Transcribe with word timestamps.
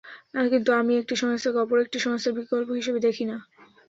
কিন্তু 0.51 0.69
আমি 0.79 0.93
একটি 0.97 1.13
সংস্থাকে 1.21 1.59
অপর 1.63 1.77
একটি 1.79 1.97
সংস্থার 1.99 2.37
বিকল্প 2.39 2.69
হিসেবে 2.79 2.99
দেখি 3.07 3.23
না। 3.25 3.37